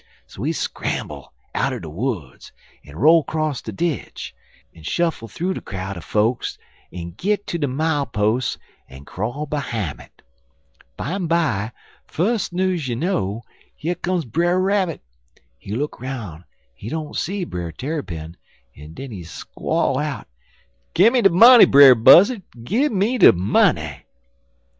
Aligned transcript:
So 0.25 0.41
he 0.41 0.51
scramble 0.51 1.31
outen 1.53 1.83
de 1.83 1.89
woods, 1.91 2.51
en 2.83 2.95
roll 2.95 3.23
'cross 3.23 3.61
de 3.61 3.71
ditch, 3.71 4.33
en 4.75 4.81
shuffle 4.81 5.27
thoo 5.27 5.53
de 5.53 5.61
crowd 5.61 5.95
er 5.95 6.01
folks 6.01 6.57
en 6.91 7.11
git 7.15 7.45
ter 7.45 7.59
de 7.59 7.67
mile 7.67 8.07
pos' 8.07 8.57
en 8.89 9.05
crawl 9.05 9.45
behime 9.45 9.99
it. 9.99 10.23
Bimeby, 10.97 11.71
fus' 12.07 12.51
news 12.51 12.87
you 12.87 12.95
know, 12.95 13.43
yer 13.77 13.93
come 13.93 14.21
Brer 14.21 14.59
Rabbit. 14.59 15.03
He 15.59 15.75
look 15.75 15.99
'roun' 16.01 16.37
en 16.37 16.45
he 16.73 16.89
don't 16.89 17.15
see 17.15 17.43
Brer 17.43 17.71
Tarrypin, 17.71 18.37
en 18.75 18.95
den 18.95 19.11
he 19.11 19.23
squall 19.23 19.99
out: 19.99 20.27
"'Gimme 20.95 21.21
de 21.21 21.29
money, 21.29 21.65
Brer 21.65 21.93
Buzzard, 21.93 22.41
Gimme 22.63 23.19
de 23.19 23.31
money!' 23.33 24.03